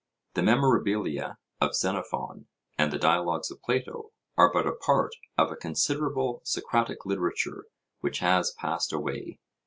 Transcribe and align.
The 0.33 0.41
Memorabilia 0.41 1.37
of 1.61 1.75
Xenophon 1.75 2.47
and 2.75 2.91
the 2.91 2.97
Dialogues 2.97 3.51
of 3.51 3.61
Plato 3.61 4.11
are 4.35 4.51
but 4.51 4.65
a 4.65 4.71
part 4.73 5.11
of 5.37 5.51
a 5.51 5.55
considerable 5.55 6.41
Socratic 6.43 7.05
literature 7.05 7.65
which 7.99 8.17
has 8.17 8.49
passed 8.49 8.91
away. 8.91 9.37